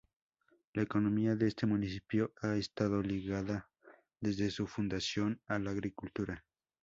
La 0.73 0.81
economía 0.81 1.35
de 1.35 1.47
este 1.47 1.67
municipio 1.67 2.33
ha 2.41 2.55
estado 2.55 3.03
ligada 3.03 3.69
desde 4.19 4.49
su 4.49 4.65
fundación 4.65 5.39
a 5.47 5.59
la 5.59 5.69
agricultura. 5.69 6.43